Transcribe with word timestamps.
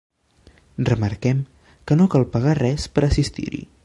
Remarquem 0.89 1.43
que 1.91 1.97
no 1.99 2.07
cal 2.15 2.27
pagar 2.37 2.57
res 2.61 2.89
per 2.97 3.05
a 3.07 3.11
assistir-hi. 3.15 3.63